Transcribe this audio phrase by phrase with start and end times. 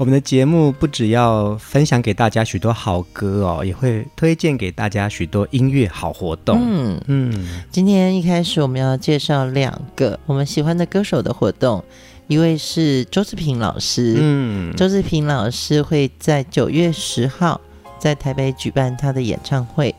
[0.00, 6.58] 我们的节目不只要分享给大家许多好歌哦，也会推荐给大家许多音乐好活动。
[6.58, 11.84] 嗯嗯，今天一开始我们要介绍两个我们喜欢的歌手的活动，
[12.28, 14.16] 一位是周志平老师。
[14.18, 17.60] 嗯，周志平老师会在九月十号
[17.98, 19.94] 在台北举办他的演唱会。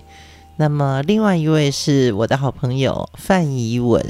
[0.57, 4.03] 那么另外一位是我的好朋友范怡文，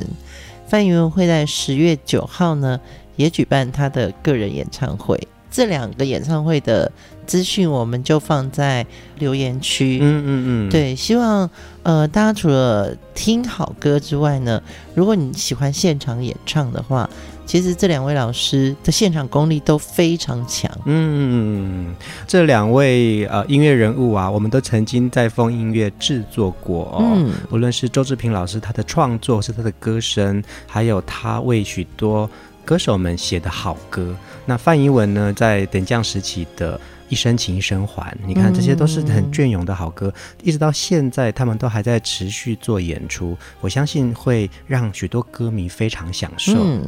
[0.66, 2.80] 范怡文会在十月九号呢
[3.18, 5.20] 也举办他的个人演唱会。
[5.52, 6.90] 这两个演唱会的
[7.28, 8.86] 资讯，我们就放在
[9.20, 10.00] 留言区。
[10.02, 11.48] 嗯嗯嗯，对，希望
[11.84, 14.64] 呃大家除了听好歌之外呢，
[14.96, 17.10] 如果你喜欢现场演唱的话，
[17.46, 20.72] 其实这两位老师的现场功力都非常强。
[20.86, 21.94] 嗯，
[22.26, 27.04] 这两位呃音乐人物啊，我们都曾经在风音乐制作过哦。
[27.14, 32.30] 嗯，无论是周志平老师他的创作，是他的歌声，还有他为许多
[32.66, 34.16] 歌手们写的好歌。
[34.46, 46.54] 那范怡文呢，在等降时期的一生情一生还，你看这些都是很隽永的好歌，嗯，一直到现在他们都还在持续做演出，我相信会让许多歌迷非常享受。
[46.56, 46.84] 嗯，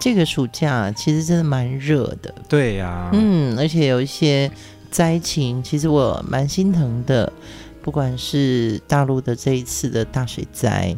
[0.00, 4.50] 这个暑假其实真的蛮热的，对呀，啊，嗯，而且有一些
[4.90, 7.30] 灾情，其实我蛮心疼的，
[7.82, 10.96] 不管是大陆的这一次的大水灾。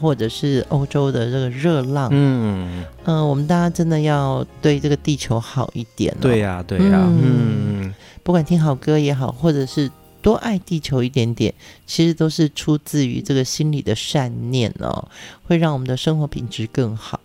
[0.00, 6.22] 或者是欧洲的这个热浪，嗯嗯、呃，我们大家真的要对这个地球好一点、哦。
[6.22, 9.90] 对呀、啊，对呀、啊，嗯，嗯，不管听好歌也好，或者是
[10.22, 11.52] 多爱地球一点点，
[11.86, 15.08] 其实都是出自于这个心里的善念哦，
[15.46, 17.20] 会让我们的生活品质更好。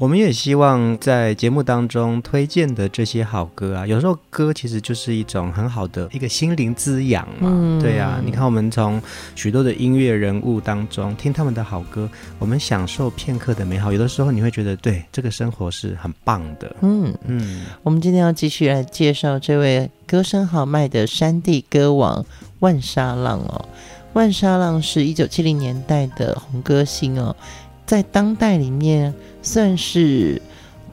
[0.00, 7.50] 我们也希望在节目当中推荐的这些好歌啊，有时候歌其实就是一种很好的一个心灵滋养嘛。
[7.52, 8.98] 嗯、对呀、啊，你看我们从
[9.34, 12.08] 许多的音乐人物当中听他们的好歌，
[12.38, 13.92] 我们享受片刻的美好。
[13.92, 16.74] 有的时候你会觉得，对这个生活是很棒的。
[16.80, 22.24] 嗯嗯，我们今天要继续来介绍这位歌声豪迈的山地歌王
[22.60, 23.66] 万沙浪哦。
[24.14, 27.36] 万沙浪是一九七零年代的红歌星哦。
[27.84, 29.12] 在当代里面，
[29.42, 30.40] 算是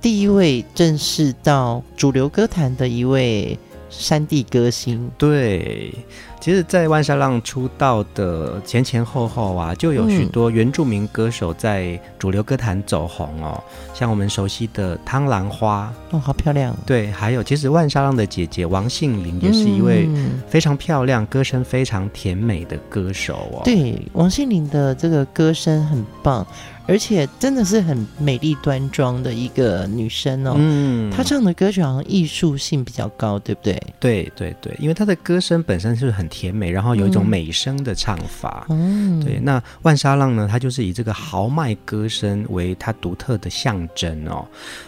[0.01, 3.57] 第一位正式到主流歌坛的一位
[3.89, 5.09] 山地歌星。
[5.17, 5.93] 对。
[6.39, 13.61] 其实，在万沙浪出道的前前后后啊，就有许多原住民歌手在主流歌坛走红哦。
[13.67, 16.77] 嗯、像我们熟悉的汤兰花哦，好漂亮。
[16.85, 20.07] 对，还有其实万沙浪的姐姐王杏玲也是一位
[20.47, 23.61] 非常漂亮、嗯、歌声非常甜美的歌手哦。
[23.65, 26.45] 对，王杏玲的这个歌声很棒，
[26.87, 30.53] 而且真的是很美丽端庄的一个女生哦。
[30.55, 33.81] 嗯，她唱的歌曲好像艺术性比较高，对不对？
[33.99, 36.27] 对对对，因为她的歌声本身是很。
[36.29, 38.67] 甜美，然后有一种美声的唱法。
[38.69, 39.39] 嗯，对。
[39.39, 40.47] 那万沙浪呢？
[40.47, 44.45] 她就是以这个豪迈歌声为她独特的象征哦。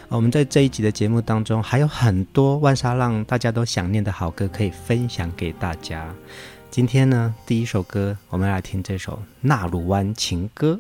[0.10, 6.14] 我们在这一集的节目当中，还有很多万沙浪大家都想念的好歌可以分享给大家。
[6.70, 10.80] 今天呢，第一首歌，我们来听这首《纳鲁湾情歌》。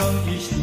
[0.00, 0.59] 等一下。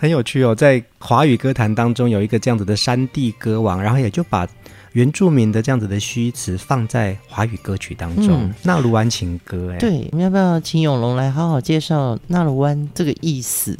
[0.00, 4.48] 很有趣哦，在华语歌坛当中有一个这样子的山地歌王，然后也就把
[4.92, 9.70] 原住民的这样子的虚词放在华语歌曲当中，嗯、纳鲁湾情歌。
[9.74, 13.78] 哎，对，我们要不要请永龙来好好介绍纳鲁湾这个意思？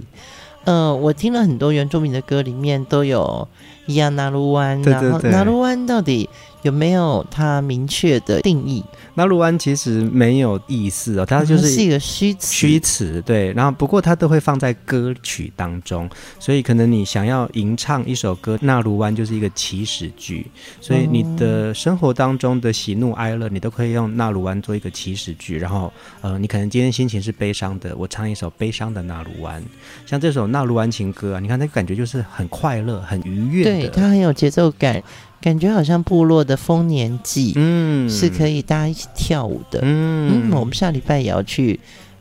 [0.65, 3.49] 呃，我听了很多原住民的歌，里面都有
[3.87, 6.29] 亚纳鲁湾，然后纳鲁湾到底
[6.61, 8.85] 有没有它明确的定义？
[9.21, 12.55] 纳鲁湾其实没有意思哦，它就是一个虚词。
[12.55, 16.09] 虚词对，然后不过它都会放在歌曲当中，
[16.39, 20.47] 所以可能你想要吟唱一首歌，那鲁湾就是一个起始句，
[20.81, 25.59] 所以你的生活当中的喜怒哀乐，你都可以用那鲁湾做一个起始句。
[25.59, 29.63] 然后，呃，你可能今天心情是悲伤的，我唱一首悲伤的那鲁湾，
[30.07, 35.03] 像这首那鲁湾情歌啊，你看那个感觉就是很快乐、很愉悦的，对，它很有节奏感。
[35.43, 41.79] 感觉好像部落的丰年祭，嗯，是可以大家一起跳舞的，嗯，嗯，我们下礼拜也要去，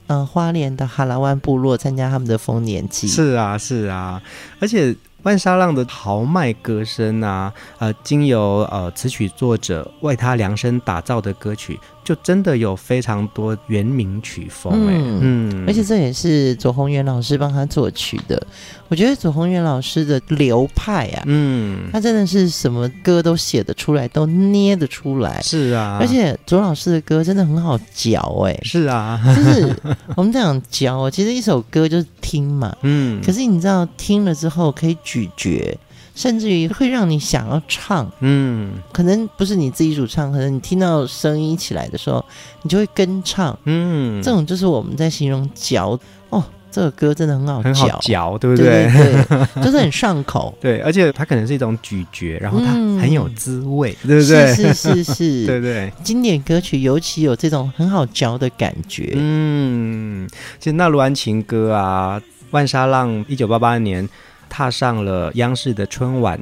[0.07, 4.21] 嗯、呃，花莲的哈拉湾部落参加他们的丰年祭，是啊，是啊，
[4.59, 4.95] 而且。
[5.23, 11.77] 万沙浪的豪迈歌声啊，呃，经由呃词曲作者为他量身打造的歌曲，
[12.09, 18.41] 就真的有非常多原名曲风哎，嗯，嗯，而且这也是左宏元老师帮他作曲的。
[18.87, 25.39] 我觉得左宏元老师的流派啊，嗯，他真的是什么歌都写得出来，都捏得出来。
[25.43, 29.75] 是啊，而且左老师的歌真的很好嚼哎，是啊，就是
[30.15, 34.97] 我们这样嚼，其实一首歌就是听嘛，嗯，可是你知道听了之后可以。
[35.01, 35.77] 咀嚼，
[36.19, 42.23] 甚至于会让你想要唱，嗯，可能不是你自己主唱，可能你听到声音起来的时候，
[42.61, 45.97] 你就会跟唱，嗯，这种就是我们在形容嚼。
[46.27, 48.91] 哦，这个歌真的很好嚼，很好嚼，对不对？
[48.91, 54.53] 对，对， 就是很上口，对，而且它可能是一种咀嚼，然后它很有滋味，嗯、对不对？
[54.53, 60.27] 是是是是， 对对，经典歌曲尤其有这种很好嚼的感觉，嗯，
[60.59, 64.05] 其实那鲁安情歌啊，万沙浪一九八八年。
[64.49, 66.39] 踏上了央视的春晚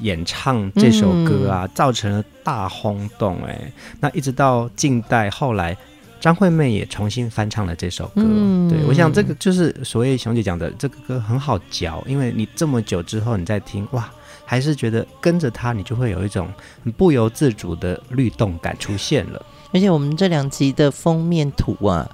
[0.00, 3.72] 演唱这首歌啊，嗯、造成了大轰动哎。
[4.00, 5.76] 那一直到近代，后来
[6.18, 8.22] 张惠妹也重新翻唱了这首歌。
[8.24, 14.10] 嗯、对，我想这个就是所谓熊姐讲的，这个歌很好嚼，因为你这么久之后你再听，哇，
[14.46, 16.48] 还是觉得跟着它，你就会有一种
[16.96, 19.44] 不由自主的律动感出现了。
[19.72, 22.08] 而且我们这两集的封面图啊，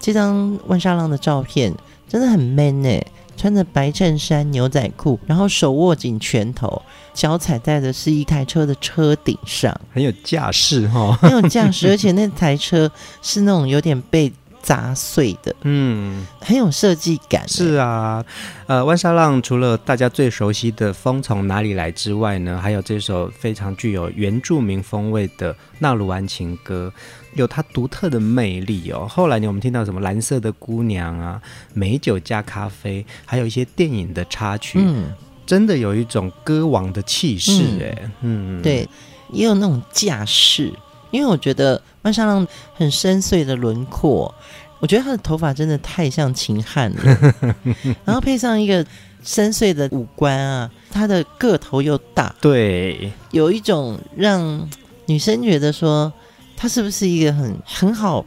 [0.00, 1.72] 这张万沙浪的照片
[2.08, 3.06] 真的很 man 哎。
[3.36, 12.90] 穿着白衬衫、牛仔裤，然后手握紧拳头，脚踩在的是一台车的车顶上，很有架势哈， 很有架势，而且那台车
[13.20, 17.46] 是那种有点被砸碎的，嗯，很有设计感。
[17.48, 18.24] 是啊，
[18.66, 26.92] 呃，万沙浪除了大家最熟悉的《风从哪里来》之外呢，还有这首非常具有原住民风味的《纳鲁安情歌》。
[27.36, 29.06] 有它独特的魅力哦。
[29.08, 31.40] 后来呢，我们听到什么蓝色的姑娘啊，
[31.74, 35.12] 美酒加咖啡，还有一些电影的插曲，嗯，
[35.44, 38.88] 真的有一种歌王的气势哎，嗯，对，
[39.30, 40.72] 也有那种架势。
[41.10, 44.34] 因为我觉得万沙浪很深邃的轮廓，
[44.80, 47.34] 我觉得他的头发真的太像秦汉了，
[48.04, 48.84] 然后配上一个
[49.22, 54.68] 深邃的五官啊，他的个头又大，对，有一种让
[55.06, 56.12] 女生觉得说。
[56.56, 58.24] 他是不是一个很很好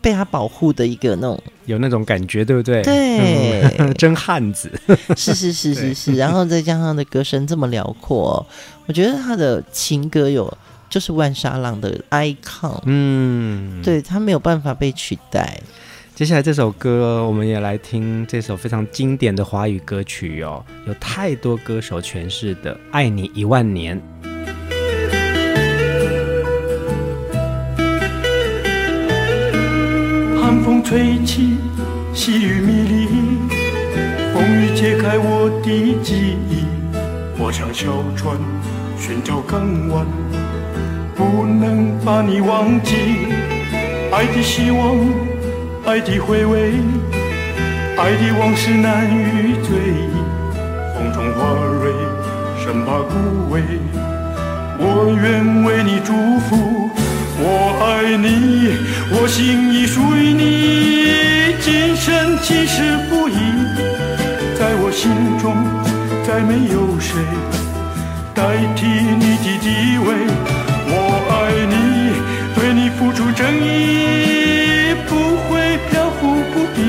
[0.00, 2.82] 被他保护的一个那种有那种感觉，对不对？
[2.82, 4.70] 对，嗯、真汉子。
[5.16, 8.44] 是是是是是，然后再加上他的歌声这么辽阔，
[8.86, 10.52] 我觉得他的情歌有
[10.88, 12.80] 就是万沙浪的 icon。
[12.84, 15.60] 嗯，对，他没有办法被取代。
[16.14, 24.00] 接下来这首歌，我们也来听这首非常经典的华语歌曲哦，有太多歌手诠释的《爱你一万年》。
[30.52, 31.56] 寒风吹起，
[32.12, 33.06] 细雨迷离，
[34.34, 36.66] 风雨揭开我的记忆。
[37.38, 38.36] 我像小船
[38.98, 40.04] 寻找港湾，
[41.16, 42.94] 不能把你忘记。
[44.12, 44.94] 爱的希望，
[45.86, 46.72] 爱的回味，
[47.96, 50.12] 爱的往事难以追忆。
[50.94, 51.48] 风中花
[51.80, 51.94] 蕊，
[52.62, 53.62] 生怕枯萎。
[54.78, 56.90] 我愿为你祝福，
[57.38, 57.44] 我
[57.80, 58.26] 爱你，
[59.10, 63.34] 我心已属于你，今生今世不移。
[64.58, 65.56] 在我心中，
[66.24, 67.18] 再没有谁
[68.34, 69.66] 代替你的地
[69.98, 70.06] 位。
[70.94, 70.94] 我
[71.30, 71.32] 爱
[71.72, 71.74] 你，
[72.54, 75.10] 对你付出真意，不
[75.48, 75.50] 会
[75.90, 76.20] 飘浮
[76.52, 76.80] 不定。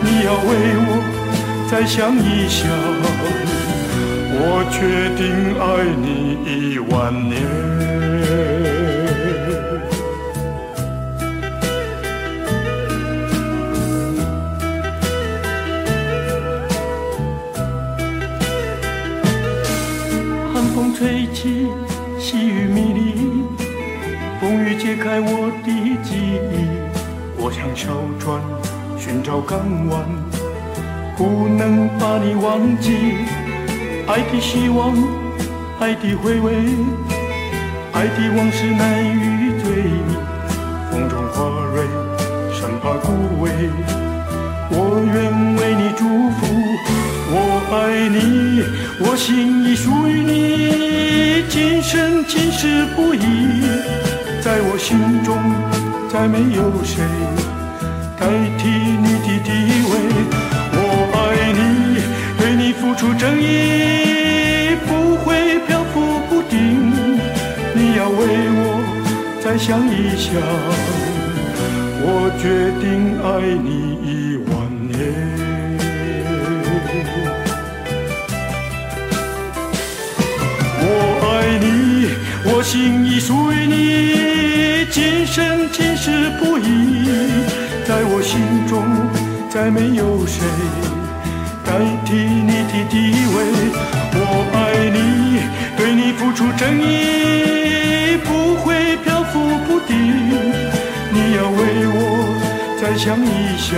[0.00, 0.48] 你要为
[0.86, 0.90] 我
[1.70, 2.62] 再想一想，
[4.36, 4.78] 我决
[5.18, 5.22] 定
[5.60, 5.62] 爱
[6.00, 6.92] 你一万
[7.28, 7.34] 年。
[27.84, 28.40] 小船
[28.98, 29.60] 寻找港
[29.90, 30.00] 湾，
[31.18, 32.96] 不能把你忘记。
[34.06, 34.96] 爱的希望，
[35.78, 36.54] 爱的回味，
[37.92, 40.00] 爱的往事难以追忆。
[40.90, 41.84] 风中花蕊，
[42.54, 43.12] 生怕枯
[43.44, 43.50] 萎。
[44.70, 46.40] 我愿为你祝福。
[47.36, 47.36] 我
[47.70, 48.62] 爱你，
[49.00, 53.20] 我心已属于你，今生今世不移。
[54.40, 55.36] 在我心中，
[56.08, 57.04] 再没有谁
[58.24, 59.50] 代替你的地
[59.90, 59.92] 位。
[60.72, 60.78] 我
[61.12, 61.18] 爱
[61.52, 61.60] 你，
[62.38, 63.44] 对你付出真意，
[64.86, 65.94] 不会漂浮
[66.30, 66.56] 不定。
[67.74, 68.16] 你要为
[68.56, 68.80] 我
[69.44, 70.32] 再想一想，
[72.00, 72.08] 我
[72.40, 72.82] 决定
[73.20, 73.28] 爱
[73.62, 73.68] 你
[74.08, 74.52] 一万
[74.88, 74.90] 年。
[80.80, 80.82] 我
[81.28, 81.28] 爱
[81.60, 81.66] 你
[82.46, 86.64] 我心已属于你，今生今世不移。
[87.86, 88.82] 在我心中，
[89.50, 90.42] 再没有谁
[91.64, 92.94] 代替你的地
[93.34, 93.36] 位。
[94.16, 94.18] 我
[94.54, 94.96] 爱你，
[95.76, 99.32] 对你付出真意，不会飘浮
[99.66, 99.94] 不定。
[101.12, 101.98] 你要为我
[102.80, 103.76] 再想一想，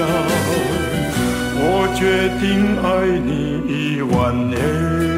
[1.58, 2.86] 我决定爱
[3.18, 4.14] 你一万
[4.48, 5.15] 年。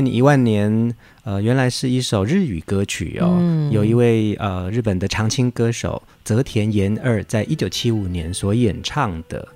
[0.00, 3.36] 爱你一万年，呃，原来是一首日语歌曲哦。
[3.38, 9.46] 嗯、有一位呃日本的长青歌手泽田研二，在一九七五年所演唱的。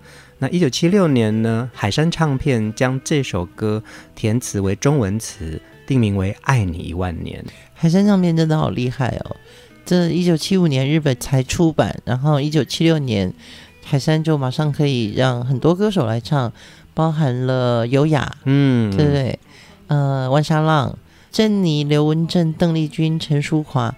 [0.40, 3.82] 那一九七六年呢，海山唱片将这首歌
[4.14, 7.42] 填词为中文词，定名为《爱你一万年》。
[7.72, 9.36] 海山唱片真的好厉害哦！
[9.86, 13.32] 这一九七五年日本才出版，然后一九七六年
[13.82, 16.52] 海山就马上可以让很多歌手来唱，
[16.92, 19.38] 包含了优雅，嗯，对不对？
[19.86, 20.96] 呃，万沙浪、
[21.30, 23.94] 珍妮、刘文正、邓丽君、陈淑华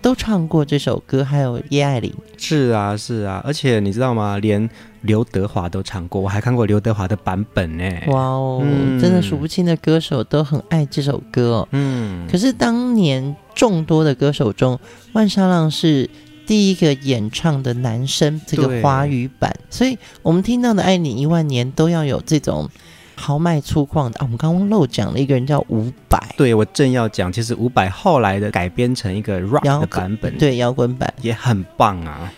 [0.00, 2.12] 都唱过这首歌，还有叶爱玲。
[2.36, 4.38] 是啊，是啊，而且你知道吗？
[4.38, 4.68] 连
[5.02, 7.84] 刘德华都唱过，我还看过刘德华的版本呢。
[8.08, 11.68] 哇哦，嗯、真的数不清的歌手都很爱这首歌哦。
[11.72, 14.78] 嗯，可是当年众多的歌手中，
[15.12, 16.08] 万沙浪是
[16.46, 22.70] 第一个演唱的男生这个华语版，所以我们听到的《爱你一万年》都要有这种。
[23.16, 24.22] 豪迈粗犷的啊！
[24.22, 32.30] 我们刚刚漏讲了一个人叫伍佰，对，我正要讲，其实伍佰后来的改编成一个 rock 的版本，对，摇滚版也很棒啊。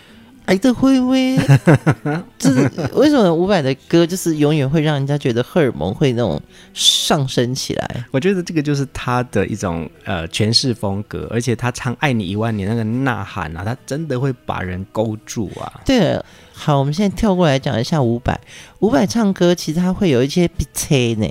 [0.49, 1.37] 爱的回味，
[2.39, 2.61] 就是
[2.93, 6.41] 为什么伍佰的歌就是永远会让人家觉得荷尔蒙会那种
[6.73, 8.03] 上升起来？
[8.09, 15.81] 我觉得这个就是他的一种呃诠释风格，而且他唱《爱你一万年》那个呐喊啊，他真的会把人勾住啊。
[15.85, 16.19] 对。
[16.61, 18.37] 好，我们现在跳过来讲一下伍佰。
[18.79, 21.25] 伍佰唱歌其实他会有一些鼻塞呢，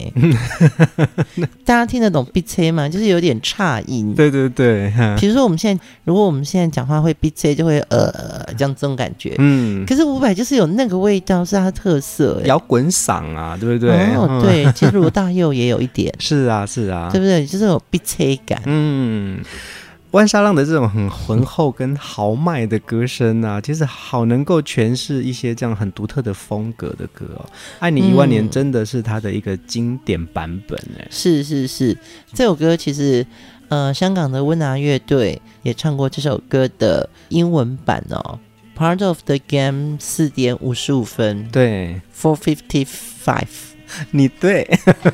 [1.67, 2.89] 大家听得懂鼻塞吗？
[2.89, 4.15] 就是有点差音。
[4.15, 9.35] 对对对，比如说我们现在，如果我们现在讲话会鼻塞，就会呃这样这种感觉。
[9.39, 14.15] 嗯，可是伍佰就是有那个味道，是他的特色，摇滚嗓啊，对不对？
[14.15, 16.13] 哦，对，其实罗大佑也有一点。
[16.19, 17.47] 是啊，是啊，对不对？
[17.47, 18.61] 就是有鼻塞感。
[18.67, 19.41] 嗯。
[20.13, 27.45] 万沙浪的这种很浑厚跟豪迈的歌声啊，其实好能够诠释一些这样很独特的风格的歌哦。
[27.79, 31.09] 《爱你一万年》真的是他的一个经典版本哎、嗯。
[31.11, 31.95] 是是是，
[32.33, 33.27] 这首歌其实
[33.69, 38.39] 呃，香港的温拿乐队也唱过这首歌的英文版哦。
[38.79, 43.49] Part of the game 四点五十五分，对，Four fifty five。
[44.13, 44.65] 你对，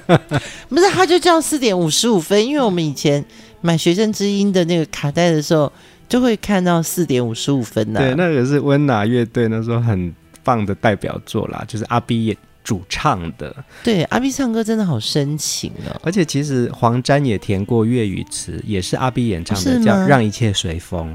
[0.69, 3.25] 不是，他就叫四点五十五分，因为我们以前
[3.63, 5.73] 买学生之音的那个卡带的时候，
[6.09, 8.03] 就会看到四点五十五分呢、啊。
[8.03, 13.55] 对，那个是温拿乐队那时候很棒的代表作啦，就是阿 B 也主唱的。
[13.83, 15.99] 对，阿 B 唱歌真的好深情哦。
[16.03, 21.09] 而且其实黄沾也填过粤语词，也是阿 B 演唱的，叫《让一切随风》。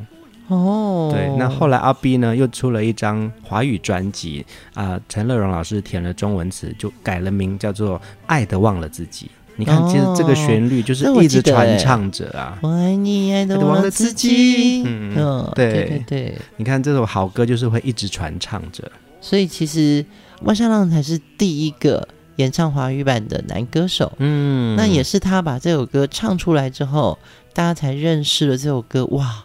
[0.50, 9.26] 哦，对，那后来阿 B 呢又出了一张华语专辑啊，陈乐融老师填了中文词，就改了名叫做《爱的忘了自己》。
[9.56, 14.84] 你看，其实这个旋律就是一直传唱着啊，哦、我，我爱你，爱的忘了自己。
[14.86, 18.90] 嗯对对，对，你看这首好歌就是会一直传唱着。
[19.22, 20.06] 所以其实
[20.44, 24.12] 万沙浪才是第一个演唱华语版的男歌手。
[24.18, 27.20] 嗯，那也是他把这首歌唱出来之后，
[27.54, 29.06] 大家才认识了这首歌。
[29.08, 29.44] 哇！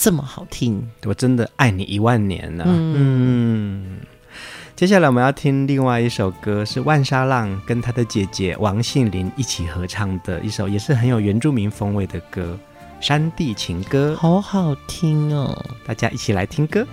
[0.00, 2.70] 这么好听，我真的爱你一万年呢、啊。
[2.70, 4.00] 嗯，嗯，
[4.74, 12.58] 接下来我们要听另外一首歌，是万沙浪跟他的姐姐王信林一起合唱的一首，也是很有原住民风味的歌
[13.06, 15.62] 《山地情歌》，好好听哦！
[15.86, 16.86] 大家一起来听歌。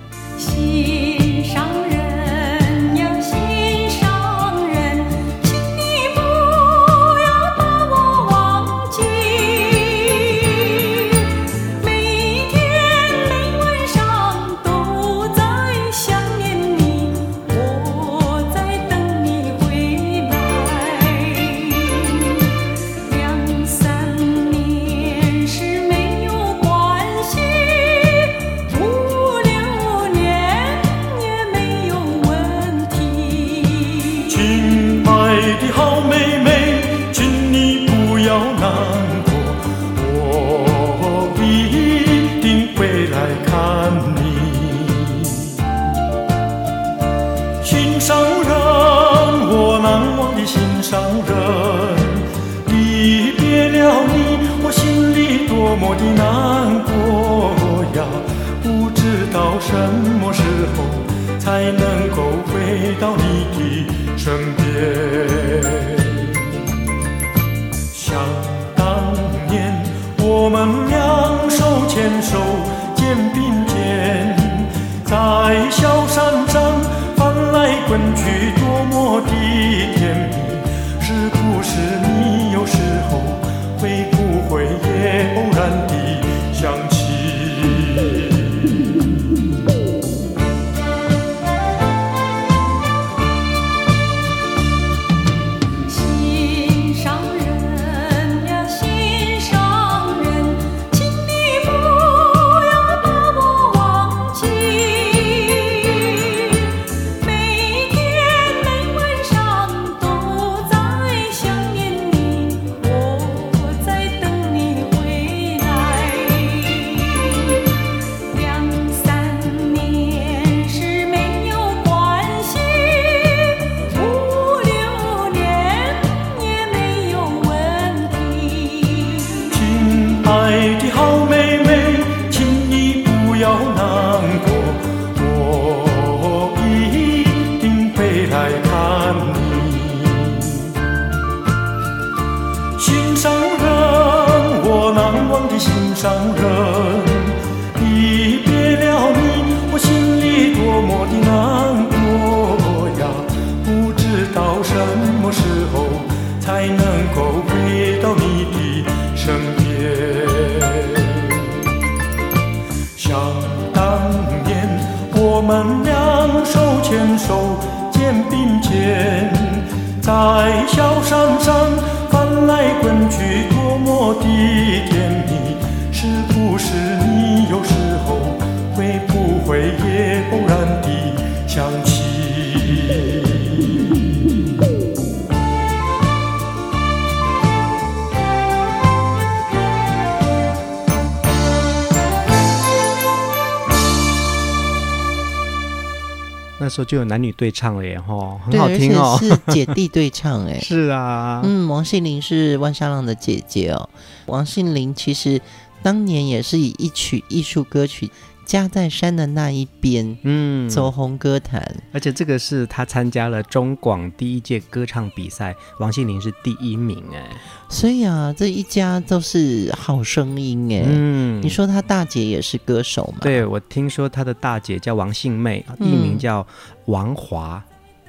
[196.77, 203.89] 时候就有男女对唱了耶，吼，很好听哦，是姐弟对唱哎， 是啊，嗯，王心凌是万沙浪的姐姐哦，
[204.27, 205.41] 王心凌其实
[205.81, 208.11] 当年也是以一曲艺术歌曲。
[208.47, 217.29] 家在山的那一边，嗯，走红歌坛，而且这个是他参加了中广第一届歌唱比赛，王心凌是第一名哎，
[217.69, 223.19] 所以啊，这一家都是好声音哎，嗯，你说他大姐也是歌手吗？
[223.21, 226.47] 对，我听说他的大姐叫王信妹，艺名叫
[226.85, 227.61] 王华，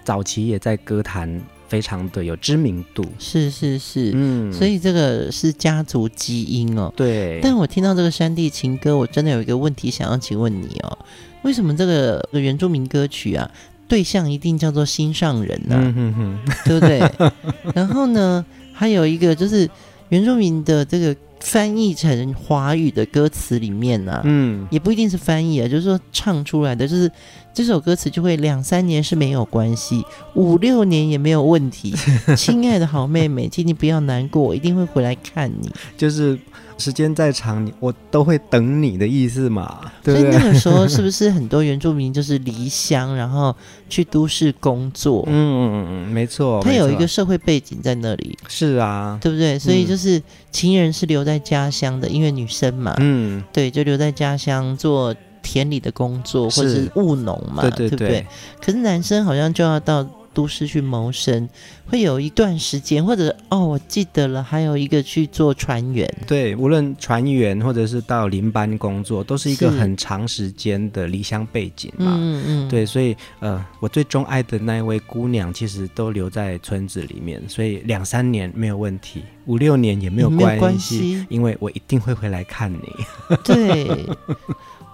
[0.04, 3.04] 早期也在歌坛非常的有知名度。
[3.18, 6.92] 是是是，嗯，所以这个是家族基因哦。
[6.96, 7.38] 对。
[7.42, 10.98] 但我听到这个山地情歌，我真的有一个问题想要请问你哦，
[11.42, 13.50] 为什么这个原住民歌曲啊，
[13.86, 15.76] 对象一定叫做心上人呢？
[15.78, 16.98] 嗯哼哼，对不对？
[17.74, 19.68] 然后呢，还有一个就是
[20.08, 21.14] 原住民的这个。
[21.40, 27.08] 翻译成华语的歌词里面呢、啊，嗯，也不一定是翻译啊，就是说唱出来的，就是
[27.52, 31.94] 这首歌词就会两三年是没有关系，五六年也没有问题。
[32.36, 35.70] 亲爱的好妹妹，请你不要难过，我一定会回来看你。
[35.96, 36.38] 就是。
[36.80, 39.80] 时间再长，我都会等你的意思嘛？
[40.00, 40.22] 对对？
[40.22, 43.52] 所以那个时候是不是很多原住民就是离乡，然后
[43.88, 45.24] 去都市工作？
[45.26, 48.38] 嗯嗯嗯，没错，他有一个社会背景在那里。
[48.46, 49.58] 是啊，对不对？
[49.58, 58.26] 所以就是情人是留在家乡的，因为女生嘛，嗯，对，就留在家乡做田里的工作，或者是务农嘛，对对对，对不对？
[58.60, 60.08] 可是男生好像就要到。
[60.34, 61.48] 都市去谋生，
[61.86, 66.08] 会有一段时间，或者哦，我记得了，还有一个去做船员。
[66.28, 72.14] 对，无论船员或者是到林班工作，都是一个很长时间的离乡背景嘛。
[72.16, 72.68] 嗯嗯。
[72.68, 82.78] 对，所以呃，我最钟爱的那一位姑娘，其实都留在村子里面，所以两三年没有问题，五六年也没有关系，没有关系，因为我一定会回来看你。
[83.42, 84.06] 对，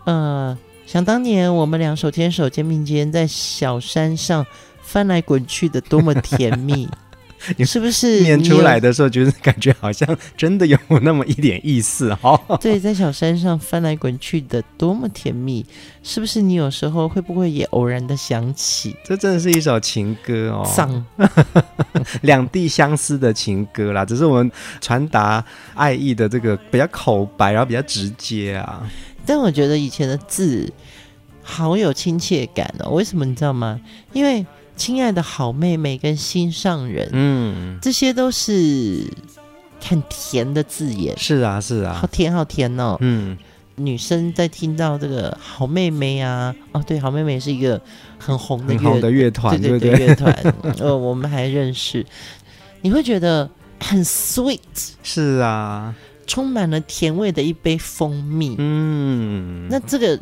[0.05, 4.47] 呃，想当年我们俩手牵手肩并肩在小山上。
[4.87, 6.87] 翻来滚去的多么甜蜜，
[7.57, 12.39] 你 是不是念出来的时候，觉得感觉好像真的有那么一点意思哈？
[12.61, 15.65] 对，在小山上翻来滚去的多么甜蜜，
[16.03, 18.95] 是不是你有时候会不会也偶然的想起？
[19.07, 21.07] 这真的是一首情歌哦，丧
[22.21, 28.87] 两地相思的情歌啦，只是我们传达爱意的这个比较口白，然后比较直接啊。
[29.27, 30.73] 但我觉得以前的字
[31.43, 33.81] 好有亲切感哦，为什么你知道吗？
[34.13, 34.45] 因为
[34.77, 39.07] 亲爱的好妹妹跟心上人，嗯，这些都是
[39.81, 41.17] 很甜的字眼。
[41.17, 42.97] 是啊，是啊，好甜，好甜哦。
[43.01, 43.39] 嗯，
[43.77, 47.81] 女生在听到这个好妹妹啊，哦，对，好妹妹是一个
[48.19, 50.55] 很红的乐的乐团，对对对，乐团。
[50.79, 52.05] 呃，我们还认识，
[52.81, 53.49] 你会觉得
[53.81, 54.59] 很 sweet。
[55.03, 55.95] 是啊，
[56.27, 58.57] 充满了甜味的一杯蜂蜜。
[58.59, 60.19] 嗯，那这个。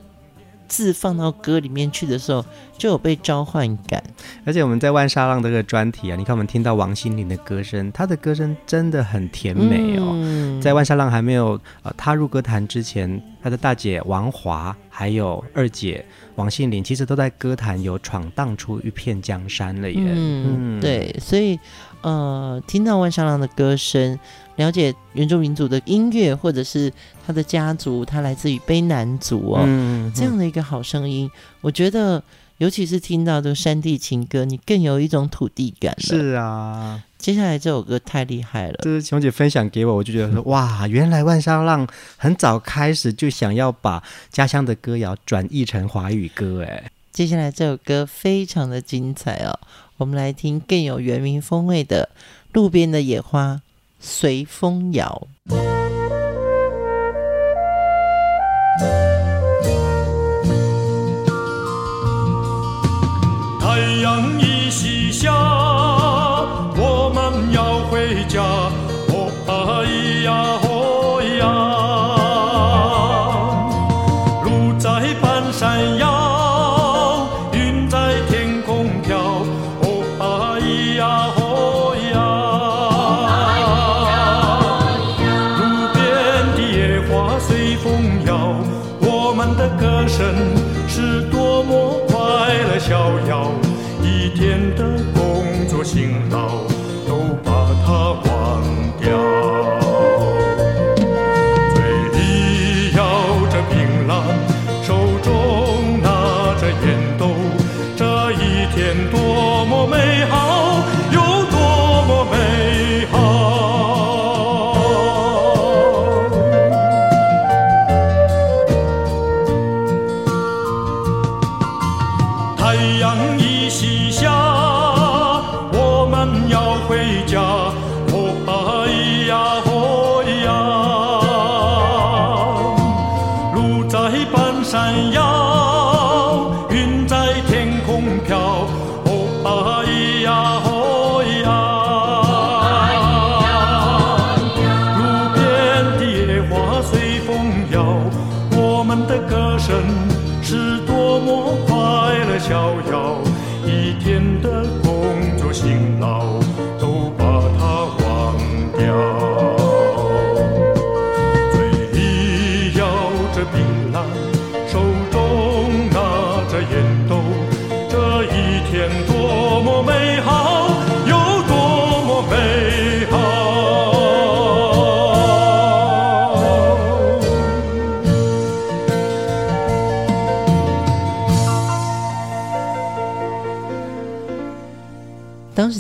[0.69, 2.43] 字放到歌里面去的时候，
[2.79, 4.03] 就有被召唤感。
[4.47, 10.13] 而且我们在万沙浪这个专题啊，你看我们听到王心凌的歌声，她的歌声真的很甜美哦。
[10.15, 16.03] 嗯、在万沙浪还没有呃踏入歌坛之前，她的大姐王华还有二姐
[16.37, 19.99] 王心凌，其实都在歌坛有闯荡出一片江山了耶。
[19.99, 21.61] 嗯，嗯对，所以
[22.01, 24.19] 呃，听到万沙浪的歌声。
[24.57, 26.93] 了解原住民族的音乐，或者是
[27.27, 32.23] 他的家族，他来自于卑南族哦，嗯嗯、这样的一个好声音，我觉得，
[32.59, 35.99] 尤其是听到这个山地情歌，你更有一种土地感。
[35.99, 49.59] 是啊，接下来这首歌太厉害了，就是琼姐分享给我，我就觉得说，哇，原来万沙浪很早开始就想要把家乡的歌谣转译成华语歌，哎，接下来这首歌非常的精彩哦，
[49.97, 52.11] 我们来听更有原民风味的
[52.53, 53.55] 《路边的野花》。
[54.03, 55.29] 随风摇。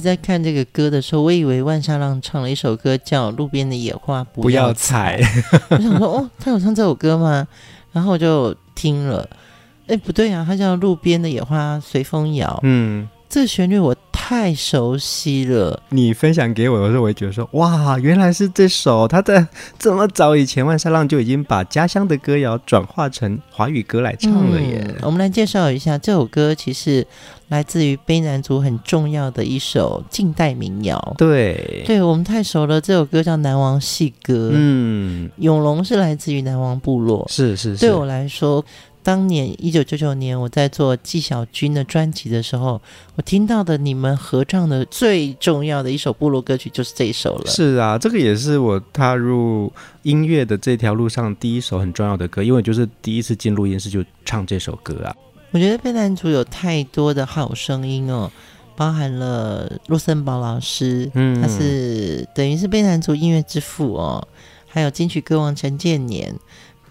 [0.01, 5.21] 在看这个歌的时候，我以为万沙浪唱了一首歌叫《路边的野花不要采》，
[5.71, 7.47] 我想说哦，他有唱这首歌吗？
[7.93, 9.29] 然后我就听了，
[9.87, 12.49] 哎，不对啊，他叫《路边的野花随风摇》。
[12.63, 13.09] 嗯。
[13.29, 15.83] 这个旋律我太熟悉了。
[15.89, 19.09] 你分享给我的时候，我也觉得说，哇，原来是这首。
[19.09, 19.47] 他在
[19.79, 24.85] 这么早以前，万沙浪就已经把家乡的歌谣转化成华语歌来唱了耶。
[24.87, 27.07] 嗯，我们来介绍一下这首歌，其实
[27.53, 31.15] 来自于卑南族很重要的一首近代民谣。
[31.19, 32.81] 对，对我们太熟了。
[32.81, 34.49] 这首歌叫《南王戏歌》。
[34.55, 37.27] 嗯，永隆是来自于南王部落。
[37.29, 37.81] 是是是。
[37.81, 38.65] 对我来说。
[39.05, 42.81] 当年一九九九年，我在做纪晓君的专辑的时候，
[43.17, 47.47] 我听到的你们合唱的最重要的一首部落歌曲就是这一首了。
[47.51, 49.73] 是啊，这个也是我踏入
[50.05, 55.13] 音乐的这条路上第一首很重要的歌，因为就是第一次进录音室就唱这首歌啊。
[55.53, 58.31] 我觉得贝南族有太多的好声音哦，
[58.75, 64.27] 包含了洛森堡老师，嗯，他是等于是贝南族音乐之父哦，
[64.67, 66.35] 还有金曲歌王陈建年。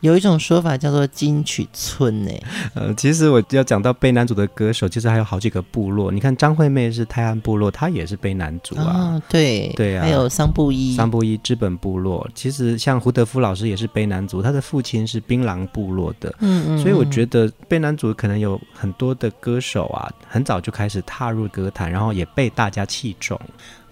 [0.02, 2.32] 有一种说法叫做金曲村呢。
[2.74, 6.12] 呃，其实我要讲到背男主的歌手，其实还有好几个部落。
[6.12, 9.14] 你看张惠妹是泰安部落，她也是背男主啊。
[9.16, 12.28] 哦、对对啊，还有桑布伊，桑布伊知本部落。
[12.34, 16.34] 其实像胡德夫老师也是卑南族，他的父亲是槟榔部落的。
[16.40, 16.80] 嗯嗯。
[16.80, 23.40] 所以我觉得卑南族可能有很多的歌手啊，很早就开始踏入歌坛，然后也被大家器重。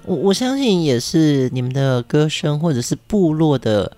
[0.06, 3.95] 我我相信也是你们的歌声或者是部落的。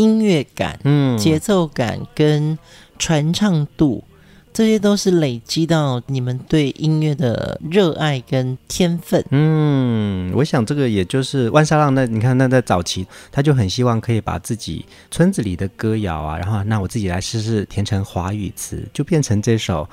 [0.00, 2.58] 音乐感、嗯，节奏感跟
[2.98, 4.02] 传唱度，
[4.50, 9.22] 这些都是累积到你们对音乐的热爱跟天分。
[9.30, 11.94] 嗯，我想这个也就是万沙浪。
[11.94, 19.84] 那你看，那在早期，他就很希望可以把自己村子里的歌谣啊，然后那我自己来试试填成华语词，就变成这首《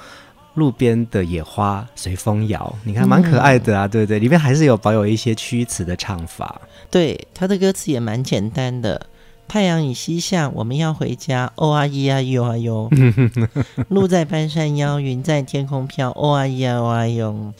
[0.56, 2.74] 路边的野花随风摇》。
[2.86, 4.20] 你看，蛮可爱的啊，嗯、对不对？
[4.20, 6.62] 里面还是有保有一些曲词的唱法。
[6.90, 9.06] 对，他的歌词也蛮简单的。
[9.48, 11.52] 太阳已西下，我们要回家。
[11.56, 12.90] 哦啊咿呀哟啊哟，
[13.90, 16.12] 路在半山腰，云在天空飘。
[16.12, 17.54] 哦啊咿呀哦啊哟，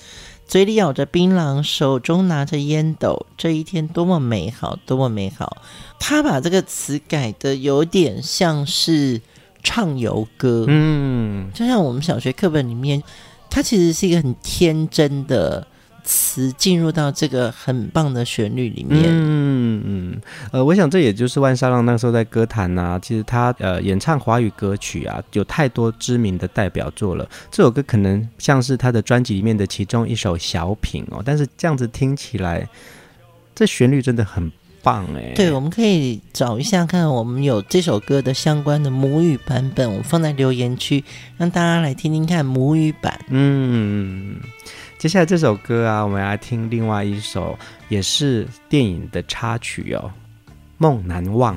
[0.46, 5.58] 嘴里咬着槟榔，手中拿着烟斗，这一天多么美好，多么美好。
[6.00, 9.22] 他把这个词改的有点像是
[9.64, 13.02] 唱游歌，嗯，就像我们小学课本里面，
[13.50, 15.66] 他其实是一个很天真的。
[16.08, 20.22] 词进入到这个很棒的旋律里面，嗯嗯，
[20.54, 27.30] 呃，我想这也就是万沙浪那时候在歌坛呐、啊，其实他呃演唱华语歌曲啊，有太多知名的代表作了。
[27.52, 32.66] 这首歌可能像是他的专辑里面的其中一首小品哦，但是这样子听起来，
[33.54, 34.50] 这旋律真的很
[34.82, 35.34] 棒哎。
[35.36, 41.04] 对，我们可以找一下看，我们有这首歌的相关的母语版本，我们放在留言区，
[41.38, 43.20] 让大家来听听看母语版。
[43.28, 44.38] 嗯。
[44.98, 47.56] 接下来这首歌啊，我们来听另外一首，
[47.88, 50.12] 也是电影的插曲哦，
[50.80, 51.56] 《梦难忘》。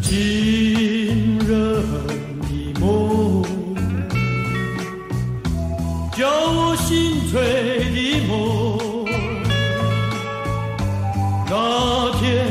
[0.00, 1.82] 惊人
[2.40, 3.42] 的梦，
[6.12, 7.40] 叫我心碎
[7.90, 8.78] 的梦。
[11.50, 12.46] 那天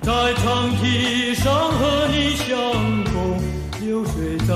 [0.00, 2.56] 在长堤上和你相
[3.04, 3.38] 逢，
[3.82, 4.54] 流水在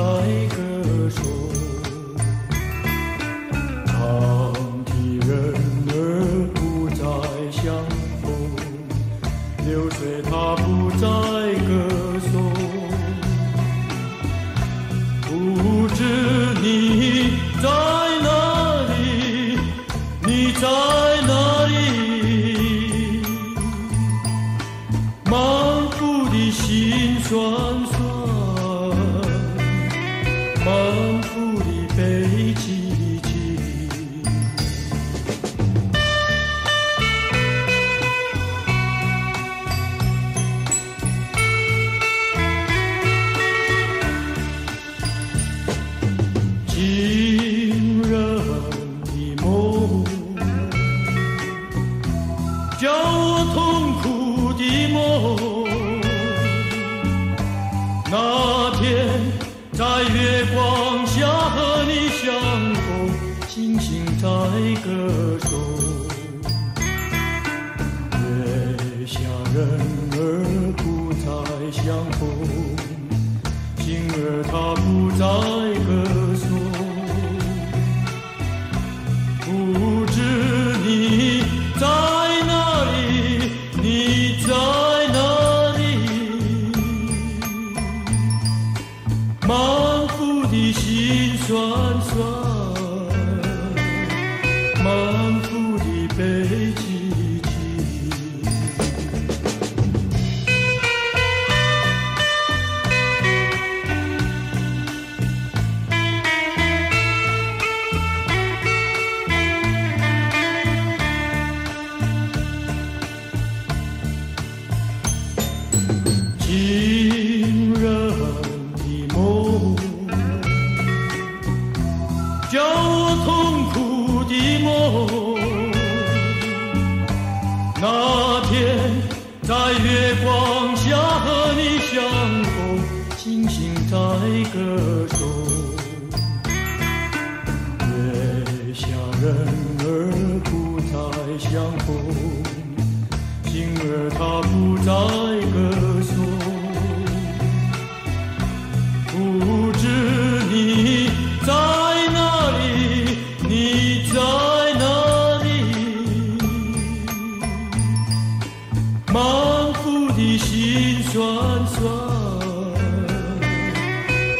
[159.16, 161.82] 满腹的心酸酸，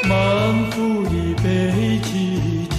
[0.06, 1.42] 满腹的悲
[2.02, 2.76] 凄凄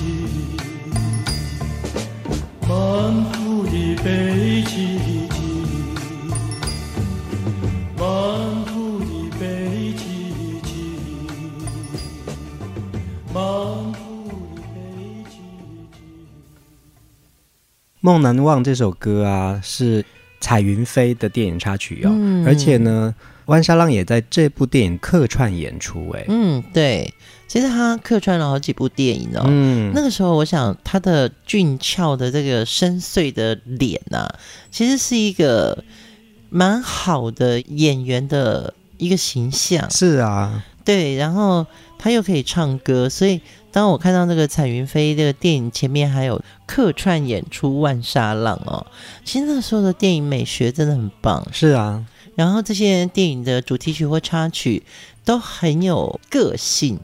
[18.02, 20.06] 梦难忘》这首歌啊，是
[20.48, 23.14] 彩云飞的电影插曲哦，嗯、而且呢，
[23.48, 26.10] 万沙浪也在这部电影客串演出。
[26.12, 27.14] 哎，嗯，对，
[27.50, 29.44] 其实他客串了好几部电影哦。
[29.46, 34.40] 嗯，那个时候我想他的俊俏的这个深邃的脸啊，
[34.72, 35.84] 其实是一个
[36.50, 39.92] 蛮好的演员的一个形象。
[39.92, 41.68] 是啊，对，然后
[42.00, 43.42] 他又可以唱歌，所以。
[43.78, 48.84] 当我看到那个彩云飞这个电影前面还有客串演出万沙浪哦，
[49.24, 51.48] 其实那时候的电影美学真的很棒。
[51.52, 54.82] 是啊，然后这些电影的主题曲或插曲
[55.24, 57.00] 都很有个性。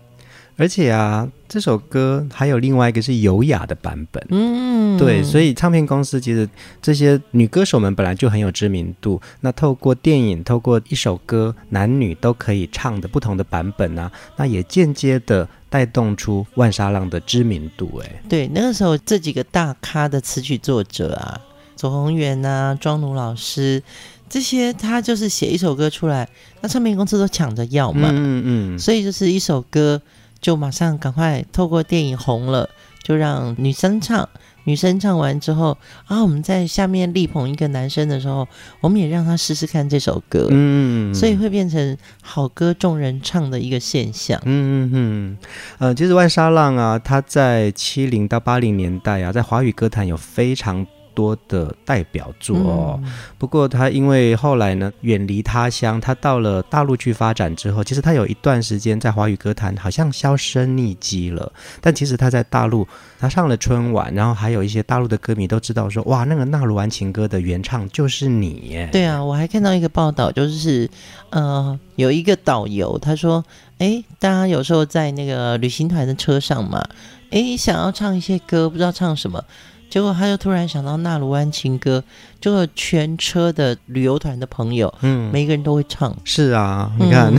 [0.58, 6.50] 而且啊，这首歌还有另外一个是优雅的版本，嗯，对，所以唱片公司其实
[6.82, 18.02] 这些女歌手们本来就很有知名度，那透过电影，透过一首歌，男女都可以唱的不同的版本啊，那也间接的带动出万沙浪的知名度。
[18.04, 21.39] 哎，对，那个时候这几个大咖的词曲作者啊，
[21.76, 23.84] 左宏元啊，庄奴老师
[24.28, 26.28] 这些，他就是写一首歌出来，
[26.62, 30.02] 那唱片公司都抢着要嘛，嗯嗯，所以就是一首歌。
[30.44, 32.70] 就马上赶快透过电影红了，
[33.02, 34.28] 就让女生唱，
[34.66, 38.46] 女生唱完之后啊，我们在下面力捧一个男生的时候，
[38.82, 45.38] 我们也让他试试看这首歌，嗯，所以会变成好歌众人唱的一个现象，嗯嗯嗯，
[45.80, 61.51] 呃，其实万沙浪啊，他在七零到八零年代啊，在华语歌坛有非常多的代表作哦，嗯、不过他因为后来呢远离他乡，他到了大陆去发展之后，其实他有一段时间在华语歌坛好像销声匿迹了。
[61.82, 62.88] 但其实他在大陆，
[63.20, 68.89] 他上了春晚，然后还有一些大陆的歌迷都知道说，哇，那个《纳鲁湾情歌》的原唱就是你耶。
[68.91, 70.89] 对啊，我还看到一个报道，就是
[71.30, 73.43] 呃，有一个导游他说，
[73.78, 76.84] 哎，大家有时候在那个旅行团的车上嘛，
[77.32, 79.43] 哎，想要唱一些歌，不知道唱什么。
[79.94, 82.04] 结果他就突然想到《纳鲁湾情歌》，
[82.41, 86.18] 就全车的旅游团的朋友，嗯，每个人都会唱。
[86.24, 87.32] 是啊，你看，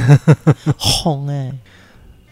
[0.65, 1.59] 嗯、 红哎、欸！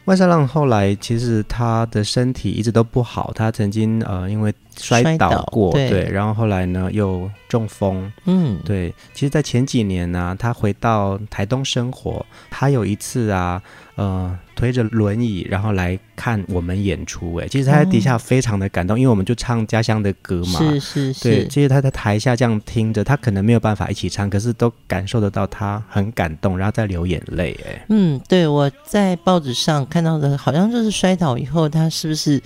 [0.05, 8.95] 万沙浪后来其实他的身体一直都不好，他曾经呃因为摔倒过，对，对，然后后来呢又中风，嗯，对。
[9.13, 13.61] 其实，在前几年呢、啊，他回到台东生活，他有一次啊。
[13.95, 17.35] 呃，推着轮椅，然后来看我们演出。
[17.35, 20.59] 哎，其实他在底下非常的感动，嗯、因为我们就唱家乡的歌嘛。
[20.59, 21.23] 是是是。
[21.23, 27.55] 对，其实他在台下这样听着，他可能没有办法一起唱，可是都感受得到他很感动，然后在流眼泪。
[27.67, 32.43] 哎，嗯，对，我在报纸上看到的，好像就是摔倒以后，他是不是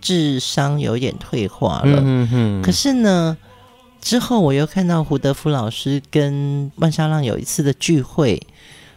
[0.00, 2.00] 智商有点退化了？
[2.02, 2.62] 嗯哼。
[2.62, 3.36] 可是呢，
[4.00, 8.40] 之后我又看到胡德夫老师跟万沙浪有一次的聚会。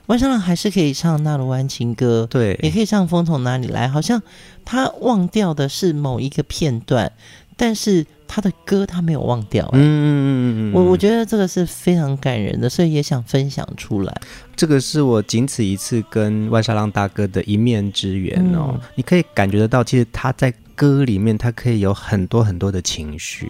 [0.10, 3.88] 万沙浪还是可以唱《纳鲁湾情歌》，对，也可以唱《风从哪里来》。
[3.92, 4.20] 好像
[4.66, 7.12] 他忘掉的是某一个片段，
[7.56, 9.70] 但是他的歌他没有忘掉。
[9.74, 14.22] 嗯嗯嗯嗯，我我觉得这个是非常感人的，所以也想分享出来。
[14.56, 18.72] 这个是我仅此一次跟万沙浪大哥的一面之缘哦。
[18.74, 23.48] 嗯、你可以感觉得到，其实他在歌里面，他可以有很多很多的情绪。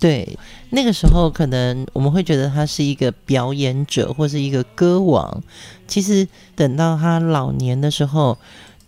[0.00, 0.38] 对，
[0.70, 5.42] 那个时候可能我们会觉得他是一个表演者或是一个歌王，
[5.86, 6.26] 其实
[6.56, 8.38] 等到他老年的时候，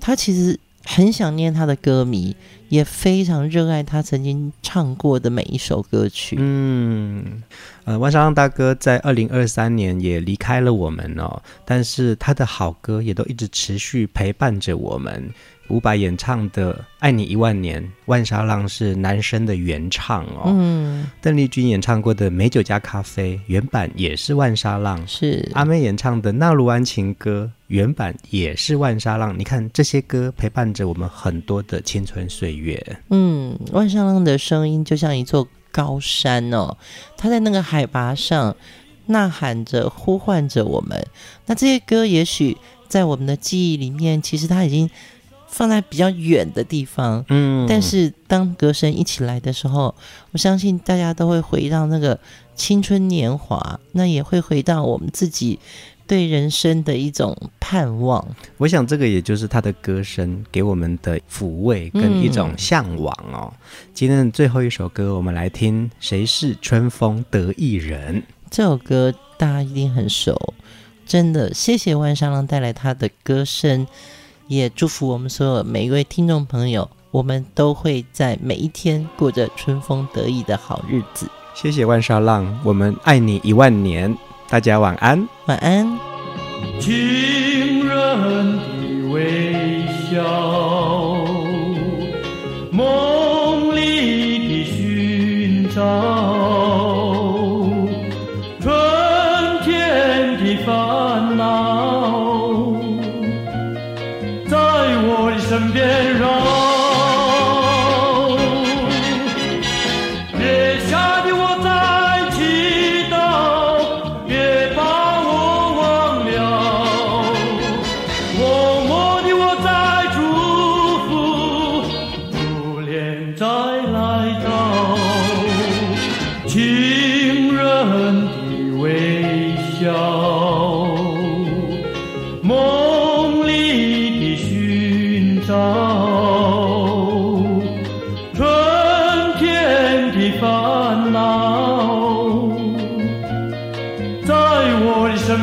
[0.01, 2.35] 他其实很想念他的歌迷，
[2.71, 6.37] 也非常热爱他曾经唱过的每一首歌曲。
[6.41, 7.43] 嗯，
[7.85, 15.31] 呃，万沙浪大哥在二零二三年也离开了我们哦，但是他的好歌也都一直持续陪伴着我们。
[15.69, 20.43] 伍佰演唱的《爱你一万年》，万沙浪是男生的原唱哦。
[20.47, 29.39] 嗯，邓丽君演唱过的《美酒加咖啡》原版也是万沙浪，是阿妹演唱的《纳鲁湾情歌》原版也是万沙浪。
[29.39, 32.85] 你看这些歌陪伴着我们很多的青春岁月。
[33.09, 36.77] 嗯，万沙浪的声音就像一座高山哦，
[37.17, 38.55] 他在那个海拔上
[39.07, 41.05] 呐喊着、呼唤着我们。
[41.47, 42.57] 那这些歌也许
[42.87, 44.89] 在我们的记忆里面，其实他已经。
[45.53, 49.95] 放在比较远的地方，嗯，但是当歌声一起来的时候，
[50.31, 52.19] 我相信大家都会回到那个
[52.57, 55.59] 青春年华，那也会回到我们自己
[56.13, 58.23] 对人生的一种盼望。
[58.59, 63.51] 我想这个也就是他的歌声给我们的抚慰跟一种向往哦。
[63.51, 68.17] 嗯，今天的最后一首歌，我们来听《谁是春风得意人》
[68.51, 70.53] 这首歌，大家一定很熟，
[71.07, 73.87] 真的，谢谢万沙浪带来他的歌声。
[74.49, 81.27] 也祝福我们所有每一位听众朋友，我们都会在每一天过着春风得意的好日子。
[81.55, 84.15] 谢谢万沙浪，我们爱你一万年。
[84.53, 85.99] 大家晚安，晚安。
[86.79, 90.23] 情人的微笑，
[92.71, 93.81] 梦里
[94.49, 95.81] 的寻找，
[98.61, 98.71] 春
[99.65, 102.75] 天的烦恼。
[104.51, 106.12] 在我的身边。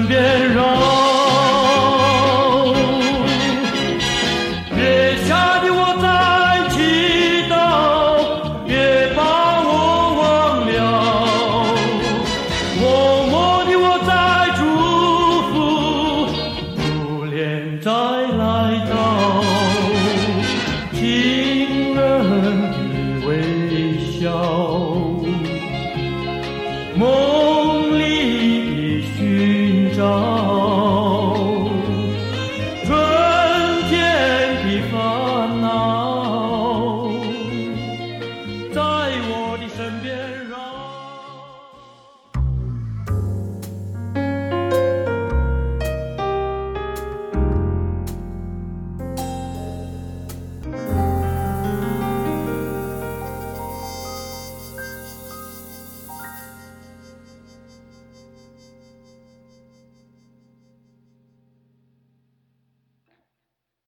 [0.10, 0.79] 别让